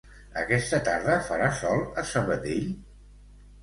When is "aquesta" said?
0.43-0.79